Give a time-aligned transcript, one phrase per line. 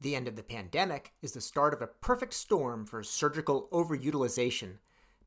[0.00, 4.78] The end of the pandemic is the start of a perfect storm for surgical overutilization.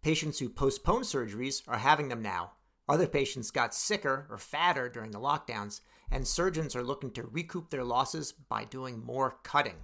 [0.02, 2.52] Patients who postponed surgeries are having them now.
[2.88, 7.70] Other patients got sicker or fatter during the lockdowns, and surgeons are looking to recoup
[7.70, 9.76] their losses by doing more cutting.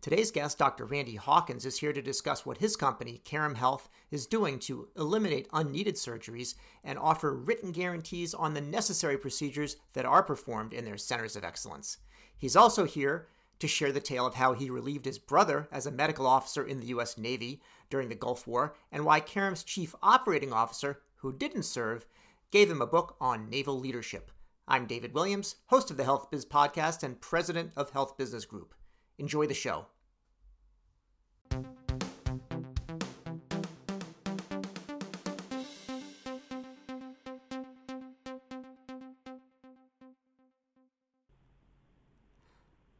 [0.00, 0.84] Today's guest, Dr.
[0.84, 5.48] Randy Hawkins, is here to discuss what his company, Carrum Health, is doing to eliminate
[5.52, 6.54] unneeded surgeries
[6.84, 11.42] and offer written guarantees on the necessary procedures that are performed in their centers of
[11.42, 11.98] excellence.
[12.38, 13.26] He's also here
[13.58, 16.80] to share the tale of how he relieved his brother as a medical officer in
[16.80, 17.16] the U.S.
[17.16, 22.06] Navy during the Gulf War and why Carrum's chief operating officer, who didn't serve,
[22.50, 24.30] gave him a book on naval leadership.
[24.68, 28.74] I'm David Williams, host of the Health Biz Podcast and president of Health Business Group.
[29.18, 29.86] Enjoy the show.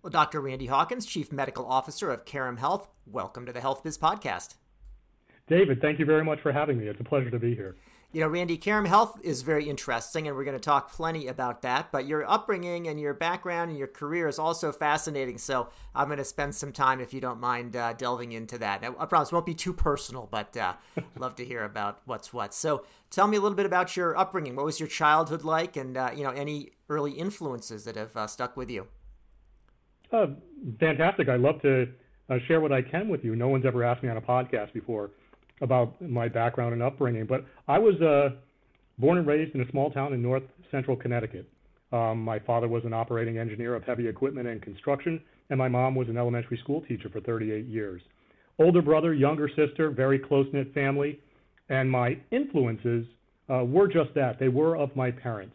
[0.06, 0.40] Well, Dr.
[0.40, 4.54] Randy Hawkins, Chief Medical Officer of Carrum Health, welcome to the Health Biz Podcast.
[5.48, 6.86] David, thank you very much for having me.
[6.86, 7.74] It's a pleasure to be here.
[8.12, 11.62] You know, Randy, Carrum Health is very interesting, and we're going to talk plenty about
[11.62, 11.90] that.
[11.90, 15.38] But your upbringing and your background and your career is also fascinating.
[15.38, 18.82] So I'm going to spend some time, if you don't mind, uh, delving into that.
[18.82, 20.74] Now, I promise it won't be too personal, but uh,
[21.18, 22.54] love to hear about what's what.
[22.54, 24.54] So tell me a little bit about your upbringing.
[24.54, 28.28] What was your childhood like, and uh, you know, any early influences that have uh,
[28.28, 28.86] stuck with you?
[30.12, 30.26] Uh,
[30.78, 31.28] fantastic.
[31.28, 31.86] I love to
[32.30, 33.36] uh, share what I can with you.
[33.36, 35.10] No one's ever asked me on a podcast before
[35.60, 38.36] about my background and upbringing, but I was uh,
[38.98, 41.48] born and raised in a small town in north central Connecticut.
[41.92, 45.94] Um, my father was an operating engineer of heavy equipment and construction, and my mom
[45.94, 48.02] was an elementary school teacher for 38 years.
[48.58, 51.20] Older brother, younger sister, very close knit family,
[51.68, 53.06] and my influences
[53.48, 54.38] uh, were just that.
[54.38, 55.54] They were of my parents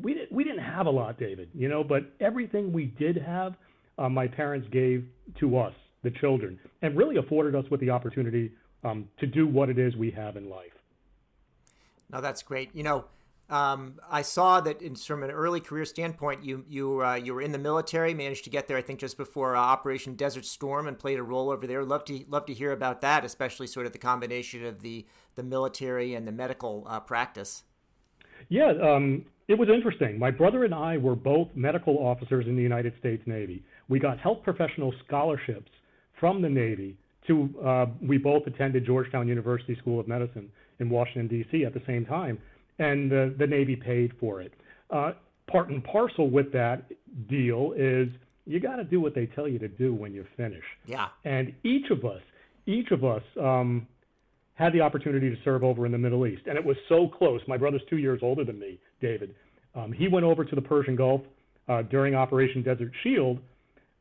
[0.00, 3.54] we didn't we didn't have a lot, David, you know, but everything we did have,
[3.98, 5.04] uh, my parents gave
[5.40, 9.68] to us, the children, and really afforded us with the opportunity um, to do what
[9.70, 10.72] it is we have in life.
[12.10, 12.74] Now that's great.
[12.74, 13.04] You know,
[13.50, 17.42] um, I saw that in, from an early career standpoint, you you uh, you were
[17.42, 20.88] in the military, managed to get there, I think, just before uh, Operation Desert Storm,
[20.88, 21.84] and played a role over there.
[21.84, 25.06] Love to love to hear about that, especially sort of the combination of the
[25.36, 27.64] the military and the medical uh, practice.
[28.48, 30.18] Yeah, um, it was interesting.
[30.18, 33.62] My brother and I were both medical officers in the United States Navy.
[33.88, 35.70] We got health professional scholarships
[36.18, 36.96] from the Navy
[37.26, 41.64] to, uh, we both attended Georgetown University School of Medicine in Washington, D.C.
[41.64, 42.38] at the same time,
[42.78, 44.52] and uh, the Navy paid for it.
[44.90, 45.12] Uh,
[45.50, 46.90] part and parcel with that
[47.28, 48.08] deal is
[48.46, 50.64] you got to do what they tell you to do when you finish.
[50.86, 51.08] Yeah.
[51.24, 52.20] And each of us,
[52.66, 53.86] each of us, um,
[54.54, 57.40] had the opportunity to serve over in the Middle East, and it was so close.
[57.48, 59.34] My brother's two years older than me, David.
[59.74, 61.20] Um, he went over to the Persian Gulf
[61.68, 63.38] uh, during Operation Desert Shield,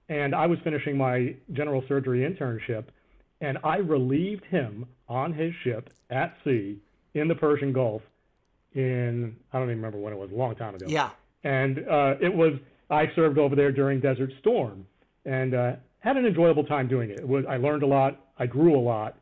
[0.09, 2.85] and I was finishing my general surgery internship,
[3.41, 6.79] and I relieved him on his ship at sea
[7.13, 8.01] in the Persian Gulf
[8.75, 10.85] in I don't even remember when it was, a long time ago.
[10.87, 11.09] Yeah.
[11.43, 12.53] And uh, it was
[12.89, 14.85] I served over there during Desert Storm,
[15.25, 17.19] and uh, had an enjoyable time doing it.
[17.19, 18.19] it was, I learned a lot.
[18.37, 19.17] I grew a lot.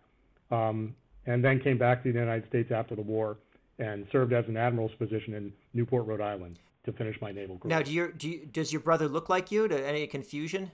[0.51, 3.37] Um, and then came back to the United States after the war
[3.81, 7.77] and served as an admiral's position in Newport, Rhode Island, to finish my naval career.
[7.77, 9.67] Now, do your do you, does your brother look like you?
[9.67, 10.71] To any confusion?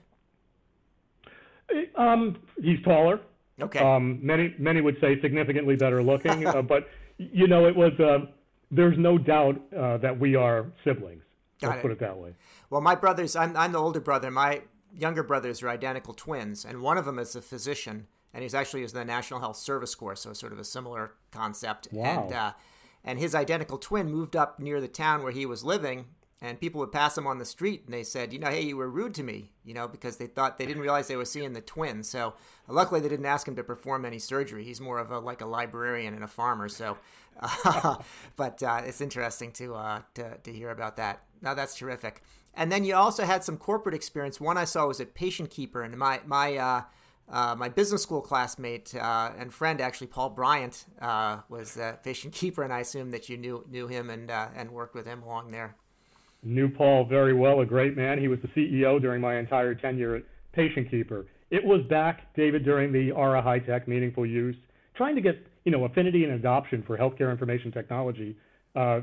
[1.96, 3.20] Um, he's taller.
[3.60, 3.80] Okay.
[3.80, 7.92] Um, many many would say significantly better looking, uh, but you know, it was.
[7.98, 8.26] Uh,
[8.70, 11.22] there's no doubt uh, that we are siblings.
[11.62, 11.82] Got Let's it.
[11.82, 12.34] put it that way.
[12.68, 14.30] Well, my brothers, I'm I'm the older brother.
[14.30, 14.62] My
[14.94, 18.82] younger brothers are identical twins, and one of them is a physician and he's actually
[18.82, 21.88] is the National Health Service Corps, so sort of a similar concept.
[21.90, 22.04] Wow.
[22.04, 22.52] And uh,
[23.04, 26.06] and his identical twin moved up near the town where he was living,
[26.40, 28.76] and people would pass him on the street, and they said, you know, hey, you
[28.76, 31.52] were rude to me, you know, because they thought they didn't realize they were seeing
[31.52, 32.04] the twin.
[32.04, 32.34] So
[32.68, 34.62] uh, luckily, they didn't ask him to perform any surgery.
[34.62, 36.68] He's more of a like a librarian and a farmer.
[36.68, 36.96] So,
[37.40, 37.96] uh,
[38.36, 41.24] but uh, it's interesting to, uh, to to hear about that.
[41.42, 42.22] Now that's terrific.
[42.54, 44.40] And then you also had some corporate experience.
[44.40, 46.84] One I saw was at Patient Keeper, and my my
[47.30, 52.32] uh, my business school classmate uh, and friend, actually Paul Brient, uh, was a patient
[52.34, 55.22] keeper, and I assume that you knew knew him and uh, and worked with him
[55.22, 55.76] along there.
[56.42, 58.18] Knew Paul very well, a great man.
[58.18, 60.22] He was the CEO during my entire tenure at
[60.52, 61.26] Patient Keeper.
[61.50, 64.56] It was back, David, during the ARRA HITECH Meaningful Use,
[64.94, 65.34] trying to get
[65.64, 68.36] you know affinity and adoption for healthcare information technology
[68.74, 69.00] uh,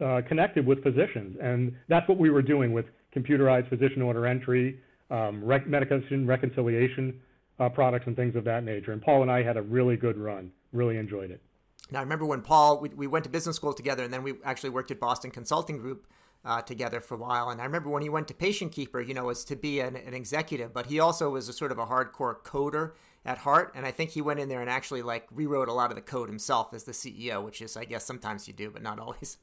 [0.00, 4.80] uh, connected with physicians, and that's what we were doing with computerized physician order entry,
[5.10, 7.20] um, rec- medication reconciliation
[7.68, 8.92] products and things of that nature.
[8.92, 10.50] And Paul and I had a really good run.
[10.72, 11.42] Really enjoyed it.
[11.90, 14.34] Now, I remember when Paul, we, we went to business school together, and then we
[14.44, 16.06] actually worked at Boston Consulting Group
[16.44, 17.50] uh, together for a while.
[17.50, 19.96] And I remember when he went to Patient Keeper, you know, was to be an,
[19.96, 22.92] an executive, but he also was a sort of a hardcore coder
[23.24, 23.72] at heart.
[23.74, 26.02] And I think he went in there and actually like rewrote a lot of the
[26.02, 29.36] code himself as the CEO, which is, I guess, sometimes you do, but not always.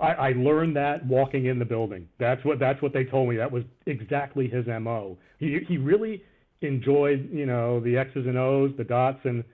[0.00, 2.08] I, I learned that walking in the building.
[2.18, 3.36] That's what that's what they told me.
[3.36, 5.16] That was exactly his mo.
[5.38, 6.22] He he really
[6.60, 9.44] enjoyed you know the X's and O's, the dots and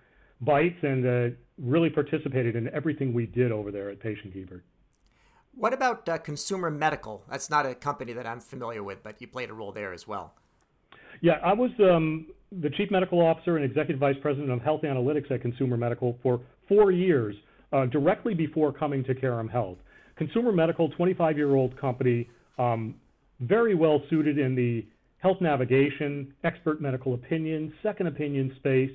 [0.44, 4.62] bytes, and uh, really participated in everything we did over there at Patient Keeper.
[5.54, 7.22] What about uh, Consumer Medical?
[7.30, 10.08] That's not a company that I'm familiar with, but you played a role there as
[10.08, 10.32] well.
[11.20, 12.26] Yeah, I was um,
[12.60, 16.40] the chief medical officer and executive vice president of health analytics at Consumer Medical for
[16.68, 17.36] four years,
[17.72, 19.78] uh, directly before coming to Carrum Health.
[20.16, 22.28] Consumer Medical, 25 year old company,
[22.58, 22.94] um,
[23.40, 24.86] very well suited in the
[25.22, 28.90] health navigation, expert medical opinion, second opinion space,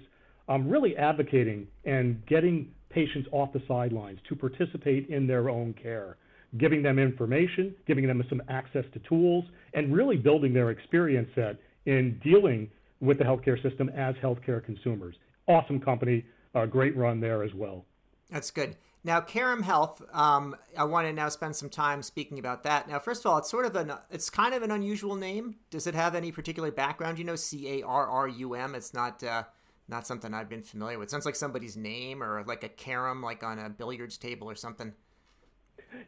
[0.49, 6.17] um, really advocating and getting patients off the sidelines to participate in their own care,
[6.57, 11.57] giving them information, giving them some access to tools, and really building their experience set
[11.85, 12.69] in dealing
[12.99, 15.15] with the healthcare system as healthcare consumers.
[15.47, 16.25] Awesome company,
[16.55, 17.85] uh, great run there as well.
[18.29, 18.75] That's good.
[19.03, 22.89] Now, Carrum Health, um, I want to now spend some time speaking about that.
[22.89, 25.55] Now, first of all, it's sort of an, it's kind of an unusual name.
[25.69, 27.17] Does it have any particular background?
[27.17, 28.75] You know, C A R R U M.
[28.75, 29.43] It's not, uh,
[29.87, 31.07] not something I've been familiar with.
[31.07, 34.55] It sounds like somebody's name or like a carom, like on a billiards table or
[34.55, 34.93] something.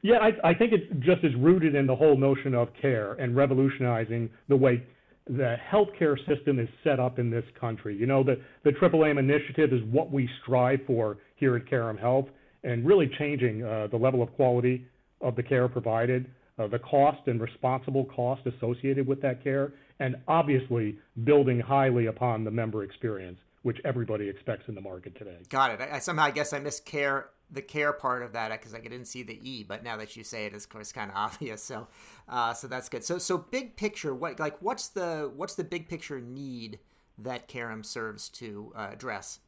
[0.01, 3.35] Yeah, I, I think it just is rooted in the whole notion of care and
[3.35, 4.83] revolutionizing the way
[5.27, 7.95] the healthcare system is set up in this country.
[7.95, 11.97] You know, the, the Triple Aim initiative is what we strive for here at Carrum
[11.97, 12.25] Health
[12.63, 14.85] and really changing uh, the level of quality
[15.21, 20.15] of the care provided, uh, the cost and responsible cost associated with that care, and
[20.27, 25.38] obviously building highly upon the member experience, which everybody expects in the market today.
[25.50, 25.81] Got it.
[25.81, 28.79] I, I somehow I guess I missed care the care part of that because I
[28.79, 31.17] didn't see the E, but now that you say it, it's of course kind of
[31.17, 31.63] obvious.
[31.63, 31.88] So,
[32.27, 33.03] uh, so that's good.
[33.03, 36.79] So, so big picture, what like what's the what's the big picture need
[37.17, 39.39] that Carrum serves to uh, address?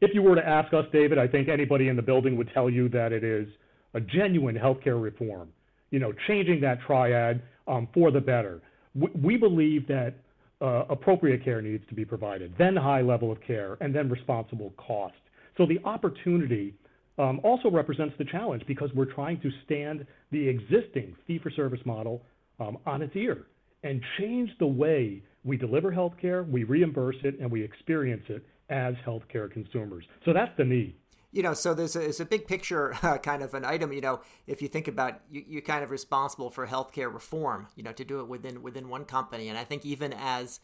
[0.00, 2.68] If you were to ask us, David, I think anybody in the building would tell
[2.68, 3.48] you that it is
[3.94, 5.48] a genuine healthcare reform.
[5.90, 8.60] You know, changing that triad um, for the better.
[8.94, 10.14] We, we believe that
[10.60, 14.72] uh, appropriate care needs to be provided, then high level of care, and then responsible
[14.76, 15.14] cost.
[15.56, 16.74] So the opportunity
[17.18, 21.80] um, also represents the challenge because we're trying to stand the existing fee for service
[21.84, 22.22] model
[22.60, 23.46] um, on its ear
[23.82, 28.94] and change the way we deliver healthcare, we reimburse it, and we experience it as
[29.06, 30.04] healthcare consumers.
[30.24, 30.94] So that's the need.
[31.32, 33.92] You know, so there's a, there's a big picture uh, kind of an item.
[33.92, 37.68] You know, if you think about you, you're kind of responsible for healthcare reform.
[37.76, 40.60] You know, to do it within within one company, and I think even as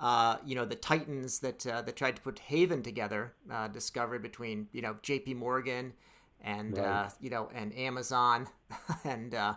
[0.00, 4.22] uh, you know the titans that uh, that tried to put Haven together, uh, discovered
[4.22, 5.34] between you know J.P.
[5.34, 5.94] Morgan
[6.42, 7.12] and uh, right.
[7.20, 8.46] you know and Amazon
[9.04, 9.54] and uh,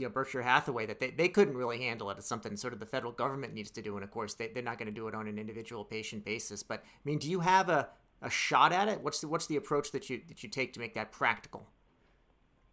[0.00, 2.18] you know Berkshire Hathaway that they, they couldn't really handle it.
[2.18, 4.62] It's something sort of the federal government needs to do, and of course they, they're
[4.62, 6.62] not going to do it on an individual patient basis.
[6.62, 7.88] But I mean, do you have a,
[8.22, 9.00] a shot at it?
[9.02, 11.68] What's the what's the approach that you that you take to make that practical?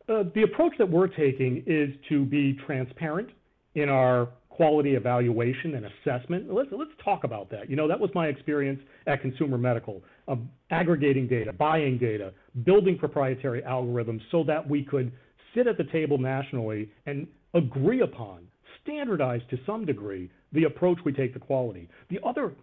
[0.10, 3.30] Uh, the approach that we're taking is to be transparent
[3.76, 6.52] in our quality evaluation and assessment.
[6.52, 7.70] Let's let's talk about that.
[7.70, 10.40] You know, that was my experience at Consumer Medical, of
[10.72, 12.34] aggregating data, buying data,
[12.64, 15.12] building proprietary algorithms so that we could
[15.54, 18.48] sit at the table nationally and agree upon,
[18.84, 21.90] standardize to some degree, the approach we take to quality.
[22.10, 22.54] The other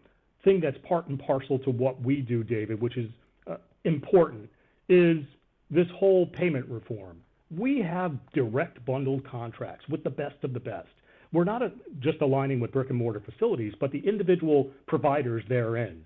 [0.44, 3.10] thing that's part and parcel to what we do, David, which is
[3.46, 4.48] uh, important,
[4.88, 5.18] is
[5.70, 7.20] this whole payment reform.
[7.50, 10.88] We have direct bundled contracts with the best of the best.
[11.32, 16.04] We're not a, just aligning with brick and mortar facilities, but the individual providers therein,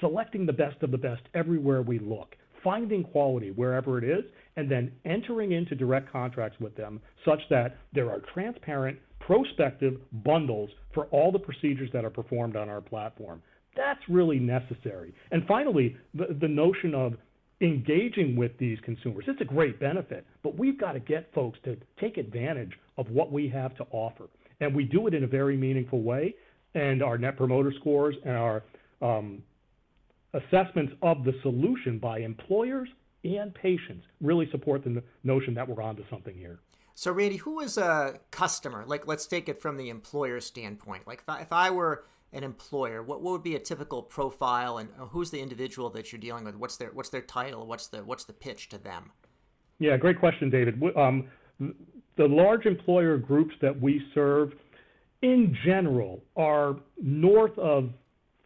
[0.00, 4.24] selecting the best of the best everywhere we look finding quality wherever it is,
[4.56, 10.70] and then entering into direct contracts with them such that there are transparent, prospective bundles
[10.92, 13.42] for all the procedures that are performed on our platform.
[13.76, 15.14] That's really necessary.
[15.30, 17.14] And finally, the, the notion of
[17.60, 19.24] engaging with these consumers.
[19.28, 23.30] It's a great benefit, but we've got to get folks to take advantage of what
[23.30, 24.24] we have to offer.
[24.60, 26.34] And we do it in a very meaningful way.
[26.74, 28.62] And our net promoter scores and our
[29.02, 29.42] um,
[30.34, 32.88] assessments of the solution by employers
[33.24, 36.60] and patients really support the notion that we're onto something here.
[36.94, 38.84] So, Randy, who is a customer?
[38.86, 41.06] Like, let's take it from the employer standpoint.
[41.06, 44.78] Like, if I, if I were an employer, what, what would be a typical profile,
[44.78, 46.54] and uh, who's the individual that you're dealing with?
[46.56, 47.66] What's their what's their title?
[47.66, 49.10] What's the what's the pitch to them?
[49.78, 50.80] Yeah, great question, David.
[50.96, 54.52] Um, the large employer groups that we serve,
[55.22, 57.90] in general, are north of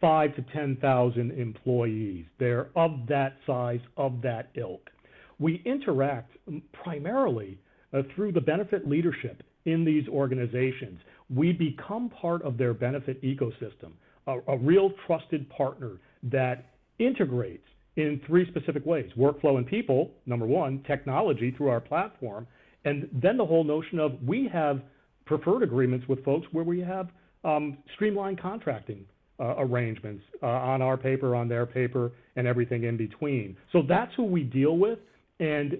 [0.05, 2.25] five to 10,000 employees.
[2.37, 4.91] They're of that size, of that ilk.
[5.39, 6.37] We interact
[6.73, 7.57] primarily
[7.91, 10.99] uh, through the benefit leadership in these organizations,
[11.33, 13.93] we become part of their benefit ecosystem,
[14.27, 16.65] a, a real trusted partner that
[16.99, 22.45] integrates in three specific ways workflow and people, number one, technology through our platform,
[22.83, 24.83] and then the whole notion of we have
[25.25, 27.09] preferred agreements with folks where we have
[27.43, 29.03] um, streamlined contracting
[29.39, 33.55] uh, arrangements uh, on our paper, on their paper, and everything in between.
[33.71, 34.99] So that's who we deal with,
[35.39, 35.79] and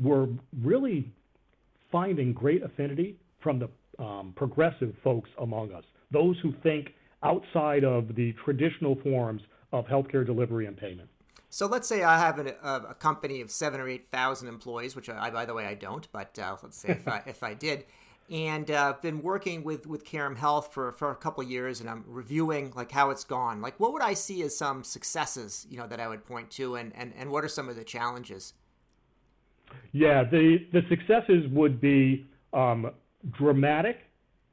[0.00, 0.28] we're
[0.62, 1.10] really
[1.90, 6.88] finding great affinity from the um, progressive folks among us, those who think
[7.22, 9.42] outside of the traditional forms
[9.72, 11.08] of healthcare delivery and payment.
[11.50, 12.54] So let's say I have a,
[12.88, 16.08] a, company of seven or eight thousand employees, which I, by the way, I don't.
[16.10, 17.84] But uh, let's say if I, if I did,
[18.30, 22.04] and uh, been working with with Carrum Health for for a couple years, and I'm
[22.06, 23.60] reviewing like how it's gone.
[23.60, 26.76] Like, what would I see as some successes, you know, that I would point to,
[26.76, 28.54] and and and what are some of the challenges?
[29.92, 32.90] Yeah, the the successes would be um,
[33.30, 33.98] dramatic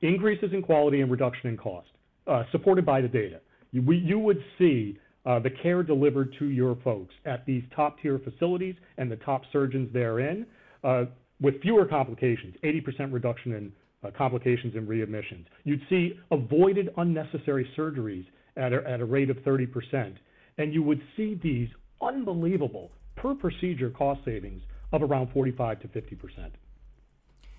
[0.02, 1.90] increases in quality and reduction in cost,
[2.28, 3.42] uh, supported by the data.
[3.72, 8.00] You, we, you would see uh, the care delivered to your folks at these top
[8.02, 10.46] tier facilities and the top surgeons therein
[10.84, 11.06] uh,
[11.42, 13.72] with fewer complications, 80% reduction in
[14.04, 15.46] uh, complications and readmissions.
[15.64, 18.26] You'd see avoided unnecessary surgeries
[18.58, 20.16] at a, at a rate of 30%.
[20.58, 21.70] And you would see these
[22.02, 26.52] unbelievable per procedure cost savings of around 45 to 50%.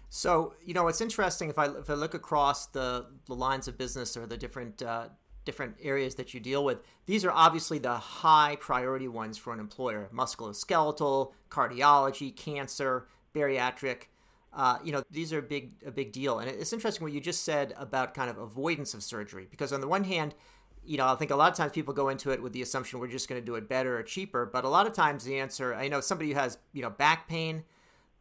[0.09, 3.79] So, you know, it's interesting if I, if I look across the, the lines of
[3.79, 5.09] business or the different uh,
[5.45, 6.79] different areas that you deal with.
[7.07, 14.05] These are obviously the high priority ones for an employer musculoskeletal, cardiology, cancer, bariatric.
[14.53, 16.41] Uh, you know, these are a big, a big deal.
[16.41, 19.47] And it's interesting what you just said about kind of avoidance of surgery.
[19.49, 20.35] Because on the one hand,
[20.85, 22.99] you know, I think a lot of times people go into it with the assumption
[22.99, 24.47] we're just going to do it better or cheaper.
[24.47, 27.29] But a lot of times the answer, I know somebody who has, you know, back
[27.29, 27.63] pain,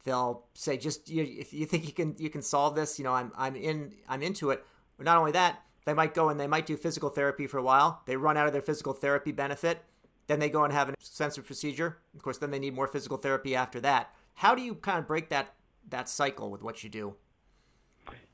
[0.04, 3.14] they'll say, just you, if you think you can, you can solve this, you know,
[3.14, 4.64] I'm, I'm in, I'm into it.
[4.98, 7.64] But not only that, they might go and they might do physical therapy for a
[7.64, 8.04] while.
[8.06, 9.84] They run out of their physical therapy benefit.
[10.28, 11.98] Then they go and have an extensive procedure.
[12.16, 14.14] Of course, then they need more physical therapy after that.
[14.40, 15.54] How do you kind of break that
[15.90, 17.14] that cycle with what you do?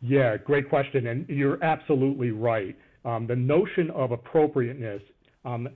[0.02, 2.78] Yeah, great question, and you're absolutely right.
[3.06, 5.02] Um, the notion of appropriateness
[5.46, 5.68] um,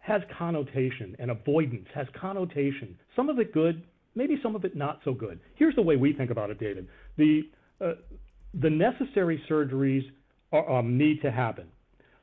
[0.00, 2.98] has connotation, and avoidance has connotation.
[3.14, 3.84] Some of it good,
[4.16, 5.38] maybe some of it not so good.
[5.54, 6.88] Here's the way we think about it, David.
[7.16, 7.42] The
[7.80, 7.92] uh,
[8.54, 10.02] the necessary surgeries
[10.52, 11.68] um, need to happen.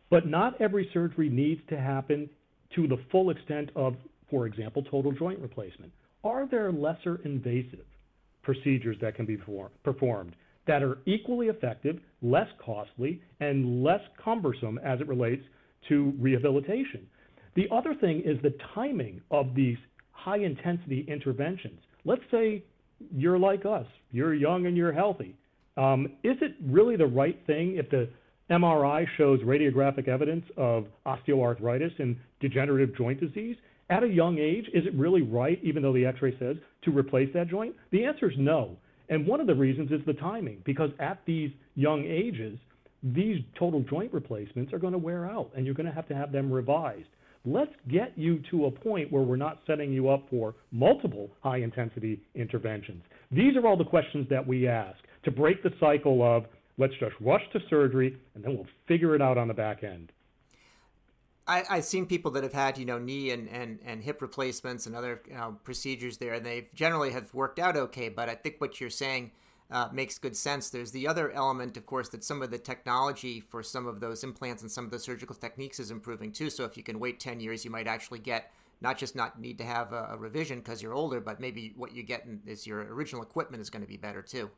[0.10, 2.30] But not every surgery needs to happen
[2.76, 3.96] to the full extent of,
[4.30, 5.94] for example, total joint replacement.
[6.24, 7.86] Are there lesser invasive
[8.44, 9.38] procedures that can be
[9.84, 15.44] performed that are equally effective, less costly, and less cumbersome as it relates
[15.90, 17.06] to rehabilitation?
[17.56, 19.78] The other thing is the timing of these
[20.12, 21.80] high intensity interventions.
[22.06, 22.64] Let's say
[23.14, 25.36] you're like us, you're young and you're healthy.
[25.76, 28.10] Um, is it really the right thing if the
[28.50, 33.58] MRI shows radiographic evidence of osteoarthritis and degenerative joint disease?
[33.90, 36.92] At a young age, is it really right, even though the x ray says, to
[36.92, 37.76] replace that joint?
[37.92, 38.78] The answer is no.
[39.10, 42.58] And one of the reasons is the timing, because at these young ages,
[43.04, 46.16] these total joint replacements are going to wear out and you're going to have to
[46.16, 47.10] have them revised.
[47.46, 51.58] Let's get you to a point where we're not setting you up for multiple high
[51.58, 53.04] intensity interventions.
[53.32, 56.46] These are all the questions that we ask to break the cycle of
[56.78, 60.14] let's just rush to surgery and then we'll figure it out on the back end.
[61.48, 64.86] I, I've seen people that have had, you know, knee and, and, and hip replacements
[64.86, 68.10] and other you know, procedures there, and they generally have worked out okay.
[68.10, 69.32] But I think what you're saying
[69.70, 70.70] uh, makes good sense.
[70.70, 74.24] There's the other element, of course, that some of the technology for some of those
[74.24, 76.50] implants and some of the surgical techniques is improving too.
[76.50, 79.58] So if you can wait 10 years, you might actually get not just not need
[79.58, 82.68] to have a, a revision because you're older, but maybe what you get in, is
[82.68, 84.50] your original equipment is going to be better too.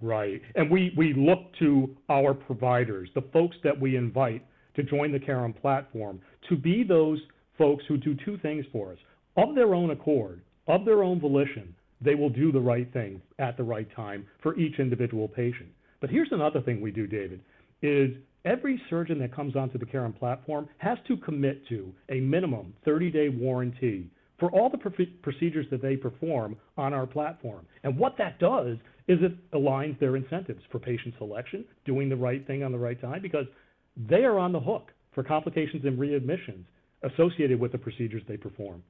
[0.00, 0.42] Right.
[0.54, 4.44] And we, we look to our providers, the folks that we invite
[4.78, 7.18] to join the Carrum platform, to be those
[7.58, 8.98] folks who do two things for us.
[9.36, 13.56] Of their own accord, of their own volition, they will do the right thing at
[13.56, 15.68] the right time for each individual patient.
[16.00, 17.40] But here's another thing we do, David,
[17.82, 18.10] is
[18.44, 23.30] every surgeon that comes onto the Carrum platform has to commit to a minimum 30-day
[23.30, 24.08] warranty
[24.38, 24.78] for all the
[25.22, 27.66] procedures that they perform on our platform.
[27.82, 28.76] And what that does
[29.08, 33.00] is it aligns their incentives for patient selection, doing the right thing on the right
[33.00, 33.46] time, because
[34.06, 36.64] they are on the hook for complications and readmissions
[37.02, 38.82] associated with the procedures they perform.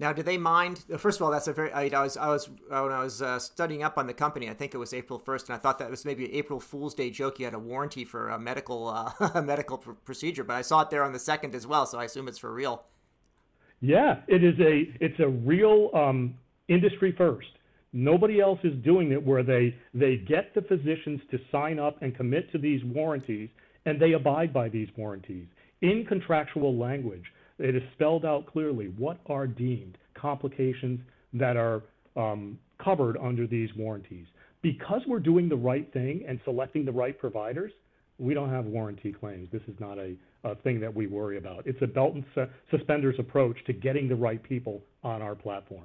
[0.00, 0.84] Now, do they mind?
[0.96, 1.72] First of all, that's a very.
[1.72, 4.54] I, I was, I was, when I was uh, studying up on the company, I
[4.54, 7.10] think it was April first, and I thought that was maybe an April Fool's Day
[7.10, 7.40] joke.
[7.40, 10.82] You had a warranty for a medical, uh, a medical pr- procedure, but I saw
[10.82, 12.84] it there on the second as well, so I assume it's for real.
[13.80, 16.34] Yeah, it is a, it's a real um,
[16.68, 17.48] industry first
[17.92, 22.14] Nobody else is doing it where they, they get the physicians to sign up and
[22.14, 23.48] commit to these warranties
[23.88, 25.46] and they abide by these warranties.
[25.80, 27.24] In contractual language,
[27.58, 31.00] it is spelled out clearly what are deemed complications
[31.32, 31.82] that are
[32.16, 34.26] um, covered under these warranties.
[34.60, 37.72] Because we're doing the right thing and selecting the right providers,
[38.18, 39.48] we don't have warranty claims.
[39.52, 41.66] This is not a, a thing that we worry about.
[41.66, 45.84] It's a belt and su- suspenders approach to getting the right people on our platform.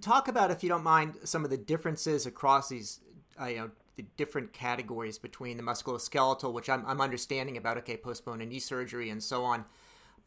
[0.00, 3.00] Talk about, if you don't mind, some of the differences across these,
[3.40, 7.96] uh, you know, the different categories between the musculoskeletal, which I'm, I'm understanding about, okay,
[7.96, 9.64] postponed knee surgery and so on.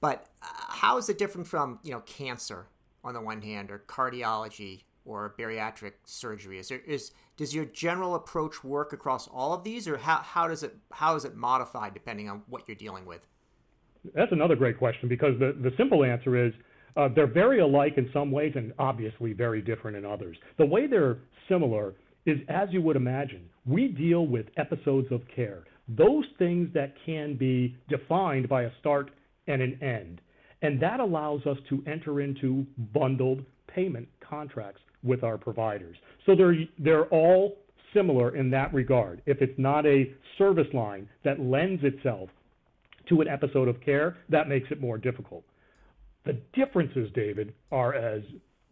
[0.02, 2.68] But uh, how is it different from, you know, cancer
[3.04, 6.60] on the one hand, or cardiology, or bariatric surgery?
[6.60, 10.48] Is there is does your general approach work across all of these, or how, how
[10.48, 13.26] does it how is it modified depending on what you're dealing with?
[14.16, 16.54] That's another great question because the, the simple answer is
[16.96, 20.38] uh, they're very alike in some ways and obviously very different in others.
[20.58, 21.96] The way they're similar
[22.26, 27.36] is as you would imagine, we deal with episodes of care, those things that can
[27.36, 29.12] be defined by a start
[29.48, 30.22] and an end.
[30.62, 35.96] And that allows us to enter into bundled payment contracts with our providers.
[36.26, 37.58] So they're, they're all
[37.94, 39.22] similar in that regard.
[39.26, 42.30] If it's not a service line that lends itself
[43.08, 45.44] to an episode of care, that makes it more difficult.
[46.26, 48.22] The differences, David, are as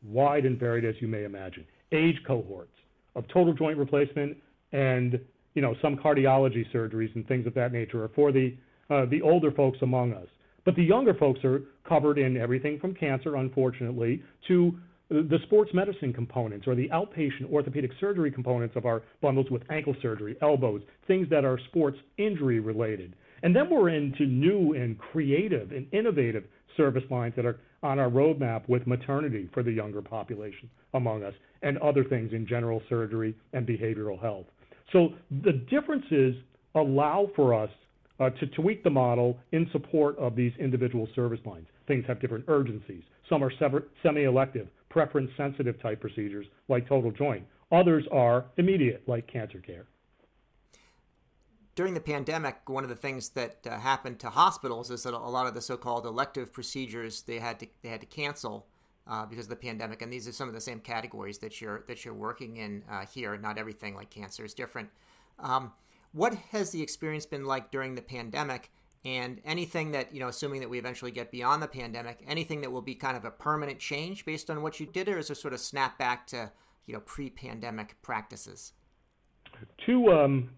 [0.03, 1.65] wide and varied as you may imagine.
[1.91, 2.73] Age cohorts
[3.15, 4.37] of total joint replacement
[4.71, 5.19] and
[5.53, 8.55] you know some cardiology surgeries and things of that nature are for the
[8.89, 10.27] uh, the older folks among us.
[10.65, 14.77] But the younger folks are covered in everything from cancer, unfortunately, to
[15.09, 19.95] the sports medicine components or the outpatient orthopedic surgery components of our bundles with ankle
[20.01, 23.15] surgery, elbows, things that are sports injury related.
[23.43, 26.43] And then we're into new and creative and innovative
[26.75, 31.33] service lines that are on our roadmap with maternity for the younger population among us
[31.61, 34.45] and other things in general surgery and behavioral health.
[34.91, 35.13] So
[35.43, 36.35] the differences
[36.75, 37.69] allow for us
[38.19, 41.67] uh, to tweak the model in support of these individual service lines.
[41.87, 43.03] Things have different urgencies.
[43.29, 43.51] Some are
[44.03, 47.45] semi elective, preference sensitive type procedures like total joint.
[47.71, 49.85] Others are immediate, like cancer care.
[51.75, 55.17] During the pandemic, one of the things that uh, happened to hospitals is that a
[55.17, 58.65] lot of the so-called elective procedures they had to they had to cancel
[59.09, 61.83] uh, because of the pandemic, and these are some of the same categories that you're
[61.87, 63.37] that you're working in uh, here.
[63.37, 64.89] Not everything like cancer is different.
[65.39, 65.71] Um,
[66.11, 68.71] what has the experience been like during the pandemic?
[69.05, 72.71] And anything that, you know, assuming that we eventually get beyond the pandemic, anything that
[72.71, 75.35] will be kind of a permanent change based on what you did, or is there
[75.35, 76.51] sort of snap back to,
[76.87, 78.73] you know, pre pandemic practices?
[79.85, 80.49] Two, um,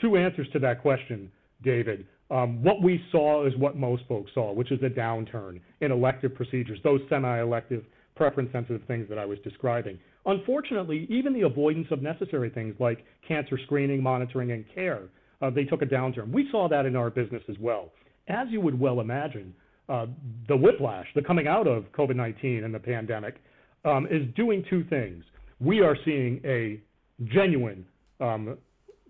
[0.00, 1.30] two answers to that question,
[1.62, 2.06] David.
[2.30, 6.34] Um, what we saw is what most folks saw, which is a downturn in elective
[6.34, 9.98] procedures, those semi elective, preference sensitive things that I was describing.
[10.26, 15.04] Unfortunately, even the avoidance of necessary things like cancer screening, monitoring, and care,
[15.42, 16.30] uh, they took a downturn.
[16.30, 17.90] We saw that in our business as well.
[18.28, 19.54] As you would well imagine,
[19.88, 20.06] uh,
[20.46, 23.36] the whiplash, the coming out of COVID 19 and the pandemic,
[23.84, 25.24] um, is doing two things.
[25.58, 26.80] We are seeing a
[27.24, 27.84] genuine
[28.20, 28.56] um,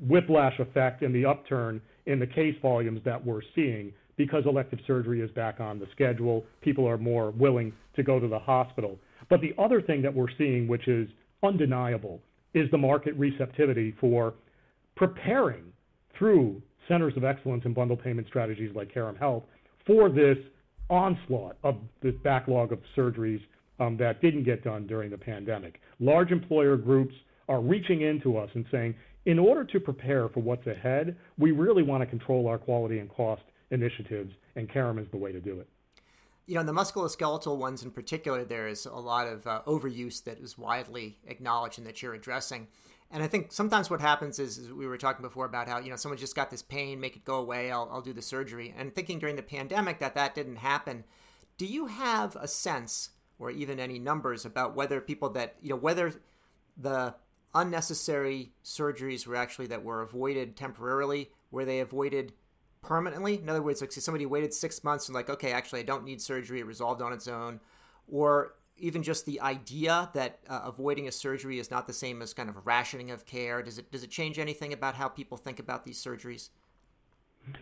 [0.01, 5.21] whiplash effect in the upturn in the case volumes that we're seeing because elective surgery
[5.21, 6.45] is back on the schedule.
[6.61, 8.99] People are more willing to go to the hospital.
[9.29, 11.09] But the other thing that we're seeing, which is
[11.43, 12.21] undeniable,
[12.53, 14.35] is the market receptivity for
[14.97, 15.65] preparing
[16.19, 19.45] through centers of excellence and bundle payment strategies like Carrum Health
[19.87, 20.37] for this
[20.91, 23.41] onslaught of this backlog of surgeries
[23.79, 25.81] um, that didn't get done during the pandemic.
[26.01, 27.15] Large employer groups
[27.49, 28.95] are reaching into us and saying,
[29.27, 33.11] in order to prepare for what's ahead, we really want to control our quality and
[33.11, 35.69] cost initiatives, and Carrum is the way to do it
[36.51, 40.25] you know, in the musculoskeletal ones in particular, there is a lot of uh, overuse
[40.25, 42.67] that is widely acknowledged and that you're addressing.
[43.13, 45.91] And I think sometimes what happens is, is, we were talking before about how, you
[45.91, 48.75] know, someone just got this pain, make it go away, I'll, I'll do the surgery.
[48.77, 51.05] And thinking during the pandemic that that didn't happen,
[51.57, 55.77] do you have a sense or even any numbers about whether people that, you know,
[55.77, 56.13] whether
[56.77, 57.15] the
[57.55, 62.33] unnecessary surgeries were actually that were avoided temporarily, were they avoided
[62.83, 63.39] permanently.
[63.39, 66.05] In other words, like say somebody waited six months and like, okay, actually I don't
[66.05, 67.61] need surgery, it resolved on its own,
[68.11, 72.33] or even just the idea that uh, avoiding a surgery is not the same as
[72.33, 73.63] kind of rationing of care.
[73.63, 76.51] Does it does it change anything about how people think about these surgeries?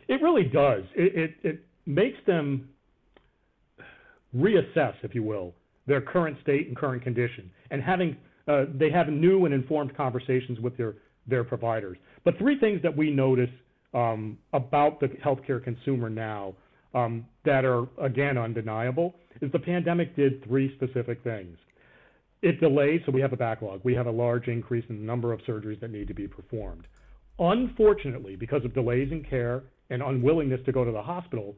[0.06, 0.84] It really does.
[0.94, 2.68] It it, it makes them
[4.36, 5.54] reassess, if you will,
[5.86, 8.16] their current state and current condition, and having
[8.48, 10.94] uh, they have new and informed conversations with their
[11.26, 11.98] their providers.
[12.24, 13.50] But three things that we notice
[13.94, 16.54] um, about the healthcare consumer now
[16.94, 21.58] um, that are, again, undeniable is the pandemic did three specific things.
[22.42, 23.80] it delays, so we have a backlog.
[23.84, 26.86] We have a large increase in the number of surgeries that need to be performed.
[27.38, 31.56] Unfortunately, because of delays in care and unwillingness to go to the hospital,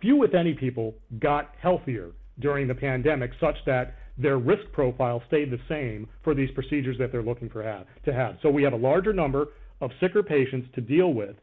[0.00, 5.50] few, if any, people got healthier during the pandemic, such that their risk profile stayed
[5.50, 8.36] the same for these procedures that they're looking for have, to have.
[8.42, 9.46] So we have a larger number
[9.80, 11.36] of sicker patients to deal with.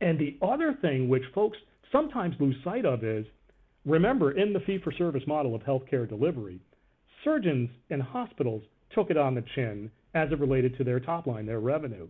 [0.00, 1.58] And the other thing which folks
[1.92, 3.26] sometimes lose sight of is
[3.84, 6.60] remember, in the fee for service model of healthcare delivery,
[7.24, 8.62] surgeons and hospitals
[8.94, 12.08] took it on the chin as it related to their top line, their revenue.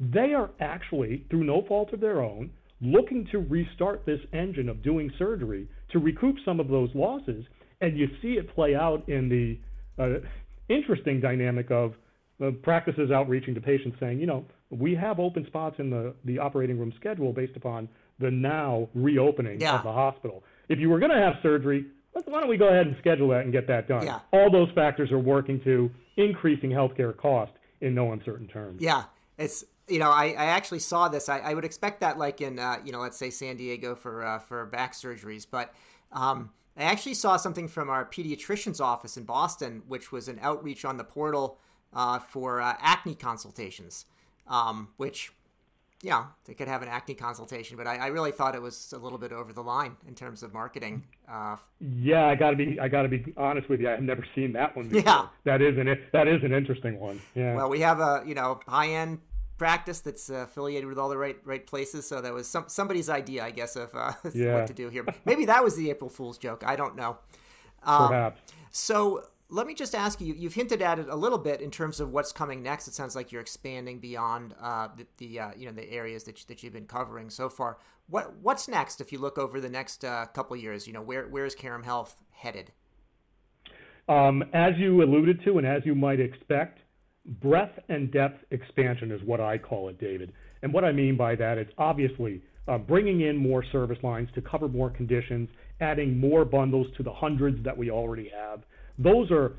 [0.00, 2.50] They are actually, through no fault of their own,
[2.80, 7.44] looking to restart this engine of doing surgery to recoup some of those losses.
[7.84, 9.58] And you see it play out in the
[10.02, 10.20] uh,
[10.68, 11.92] interesting dynamic of
[12.42, 16.38] uh, practices outreaching to patients saying, you know, we have open spots in the, the
[16.38, 17.88] operating room schedule based upon
[18.20, 19.76] the now reopening yeah.
[19.76, 20.42] of the hospital.
[20.68, 23.40] If you were going to have surgery, why don't we go ahead and schedule that
[23.40, 24.06] and get that done?
[24.06, 24.20] Yeah.
[24.32, 28.80] All those factors are working to increasing healthcare cost in no uncertain terms.
[28.80, 29.04] Yeah,
[29.36, 31.28] it's you know I, I actually saw this.
[31.28, 34.24] I, I would expect that like in uh, you know let's say San Diego for
[34.24, 35.74] uh, for back surgeries, but
[36.12, 40.84] um, I actually saw something from our pediatrician's office in Boston, which was an outreach
[40.84, 41.58] on the portal
[41.92, 44.06] uh, for uh, acne consultations,
[44.48, 45.32] um, which
[46.04, 48.98] yeah, they could have an acne consultation, but I, I, really thought it was a
[48.98, 51.02] little bit over the line in terms of marketing.
[51.26, 53.88] Uh, yeah, I gotta be I gotta be honest with you.
[53.88, 54.88] I've never seen that one.
[54.90, 55.02] Before.
[55.02, 57.20] Yeah, that is an that is an interesting one.
[57.34, 57.54] Yeah.
[57.54, 59.20] Well, we have a you know high end
[59.58, 62.06] practice that's uh, affiliated with all the right right places.
[62.06, 64.54] So that was some somebody's idea, I guess, of uh, yeah.
[64.54, 65.04] what to do here.
[65.24, 66.64] Maybe that was the April Fool's joke.
[66.66, 67.18] I don't know.
[67.82, 68.40] Um, Perhaps.
[68.70, 72.00] So let me just ask you you've hinted at it a little bit in terms
[72.00, 75.66] of what's coming next it sounds like you're expanding beyond uh, the, the uh, you
[75.66, 79.12] know the areas that, you, that you've been covering so far what what's next if
[79.12, 82.22] you look over the next uh, couple years you know where where is Carrum Health
[82.30, 82.72] headed
[84.08, 86.80] um, as you alluded to and as you might expect
[87.40, 90.32] breadth and depth expansion is what I call it David
[90.62, 94.42] and what I mean by that is obviously uh, bringing in more service lines to
[94.42, 95.48] cover more conditions
[95.80, 98.60] adding more bundles to the hundreds that we already have
[98.98, 99.56] those are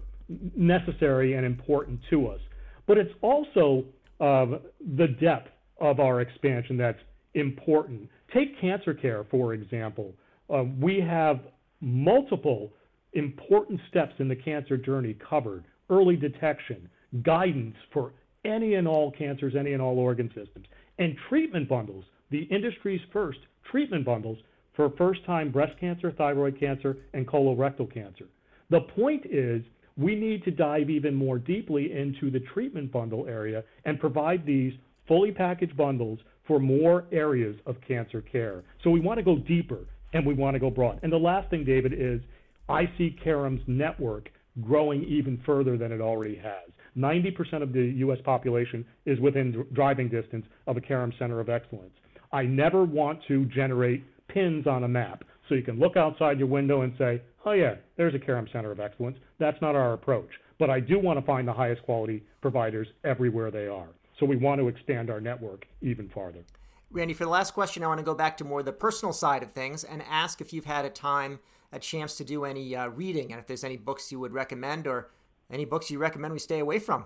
[0.56, 2.40] necessary and important to us.
[2.88, 3.86] But it's also
[4.20, 4.60] uh,
[4.98, 5.50] the depth
[5.80, 7.00] of our expansion that's
[7.34, 8.10] important.
[8.34, 10.14] Take cancer care, for example.
[10.50, 11.42] Uh, we have
[11.82, 12.72] multiple
[13.14, 16.90] important steps in the cancer journey covered early detection,
[17.24, 20.68] guidance for any and all cancers, any and all organ systems,
[21.00, 24.38] and treatment bundles, the industry's first treatment bundles
[24.76, 28.26] for first time breast cancer, thyroid cancer, and colorectal cancer.
[28.70, 29.64] The point is,
[29.98, 34.74] we need to dive even more deeply into the treatment bundle area and provide these
[35.08, 38.64] fully packaged bundles for more areas of cancer care.
[38.84, 39.80] So we want to go deeper
[40.14, 41.00] and we want to go broad.
[41.04, 42.22] And the last thing, David, is
[42.68, 44.30] I see Carrum's network
[44.62, 46.72] growing even further than it already has.
[46.98, 48.20] 90% of the U.S.
[48.24, 51.94] population is within driving distance of a Carrum Center of Excellence.
[52.32, 55.24] I never want to generate pins on a map.
[55.48, 58.72] So you can look outside your window and say, oh, yeah, there's a Carrum Center
[58.72, 59.18] of Excellence.
[59.40, 60.30] That's not our approach.
[60.58, 63.90] But I do want to find the highest quality providers everywhere they are.
[64.20, 66.44] So we want to expand our network even farther.
[66.92, 69.44] Randy, for the last question, I want to go back to more the personal side
[69.44, 71.40] of things and ask if you've had a time,
[71.74, 74.88] a chance to do any uh, reading, and if there's any books you would recommend
[74.88, 75.10] or
[75.50, 77.06] any books you recommend we stay away from.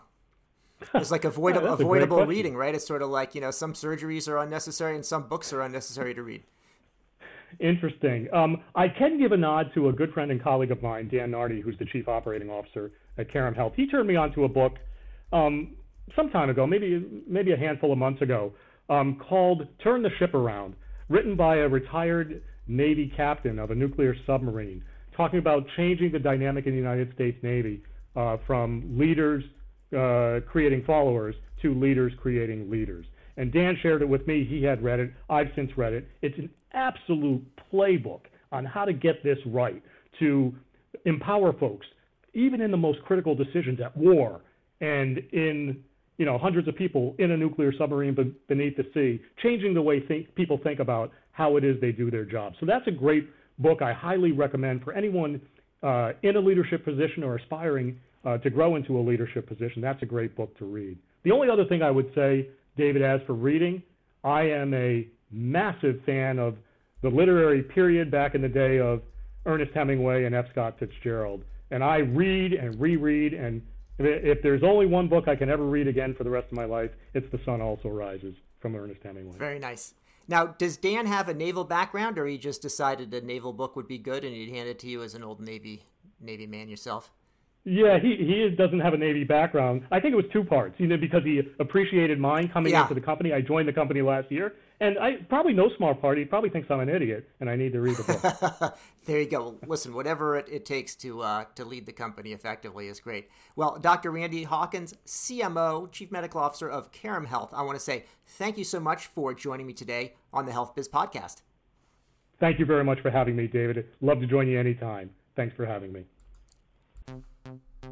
[0.93, 2.73] It's like avoidable, yeah, avoidable reading, right?
[2.73, 6.13] It's sort of like you know some surgeries are unnecessary and some books are unnecessary
[6.13, 6.43] to read.
[7.60, 8.28] Interesting.
[8.34, 11.32] Um, I can give a nod to a good friend and colleague of mine, Dan
[11.32, 13.73] Nardi, who's the chief operating officer at Carrum Health.
[13.75, 14.73] He turned me on to a book
[15.34, 15.75] um,
[16.15, 18.54] some time ago, maybe maybe a handful of months ago,
[18.89, 20.75] um, called "Turn the Ship Around,"
[21.10, 24.84] written by a retired Navy captain of a nuclear submarine,
[25.17, 27.82] talking about changing the dynamic in the United States Navy
[28.19, 29.43] uh, from leaders
[29.97, 33.05] uh, creating followers to leaders creating leaders.
[33.38, 34.45] And Dan shared it with me.
[34.47, 35.13] He had read it.
[35.29, 36.08] I've since read it.
[36.21, 39.82] It's an absolute playbook on how to get this right
[40.19, 40.53] to
[41.05, 41.88] empower folks,
[42.34, 44.41] even in the most critical decisions at war
[44.82, 45.82] and in
[46.17, 50.01] you know hundreds of people in a nuclear submarine beneath the sea, changing the way
[50.05, 52.53] think, people think about how it is they do their job.
[52.60, 53.29] So that's a great
[53.60, 53.82] book.
[53.82, 55.39] I highly recommend for anyone
[55.82, 59.82] uh, in a leadership position or aspiring uh, to grow into a leadership position.
[59.82, 60.97] That's a great book to read.
[61.23, 63.84] The only other thing I would say David, as for reading,
[64.23, 66.55] I am a massive fan of
[67.01, 69.01] the literary period back in the day of
[69.45, 70.45] Ernest Hemingway and F.
[70.51, 71.43] Scott Fitzgerald.
[71.71, 73.62] And I read and reread, and
[73.99, 76.65] if there's only one book I can ever read again for the rest of my
[76.65, 79.38] life, it's The Sun Also Rises from Ernest Hemingway.
[79.38, 79.93] Very nice.
[80.27, 83.88] Now, does Dan have a naval background, or he just decided a naval book would
[83.88, 85.84] be good and he'd hand it to you as an old Navy
[86.21, 87.12] Navy man yourself?
[87.65, 89.84] Yeah, he he doesn't have a Navy background.
[89.91, 90.76] I think it was two parts.
[90.80, 92.84] You know, because he appreciated mine coming Yeah.
[92.84, 93.34] into the company.
[93.34, 96.17] I joined the company last year, and I probably no small part.
[96.17, 98.04] He probably thinks I'm an idiot, and I need to read the
[98.62, 98.78] book.
[99.06, 99.58] there you go.
[99.67, 103.30] Listen, whatever it, it takes to uh, to lead the company effectively is great.
[103.58, 104.12] Well, Dr.
[104.12, 108.63] Randy Hawkins, CMO, Chief Medical Officer of Carrum Health, I want to say thank you
[108.63, 111.41] so much for joining me today on the Health Biz Podcast.
[112.39, 113.86] Thank you very much for having me, David.
[114.00, 115.10] Love to join you anytime.
[115.36, 116.06] Thanks for having me.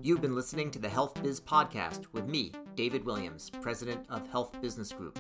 [0.04, 4.62] You've been listening to the Health Biz Podcast with me, David Williams, President of Health
[4.62, 5.18] Business Group.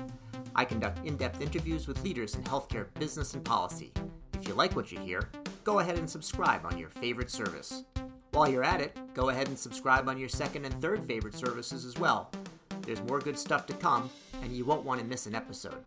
[0.56, 3.92] I conduct in depth interviews with leaders in healthcare business and policy.
[4.34, 5.30] If you like what you hear,
[5.64, 7.86] go ahead and subscribe on your favorite service.
[8.32, 11.84] While you're at it, go ahead and subscribe on your second and third favorite services
[11.84, 12.32] as well.
[12.84, 14.10] There's more good stuff to come,
[14.44, 15.86] and you won't want to miss an episode.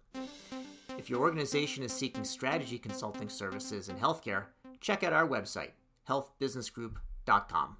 [0.99, 4.47] If your organization is seeking strategy consulting services in healthcare,
[4.81, 5.71] check out our website,
[6.09, 7.77] healthbusinessgroup.com.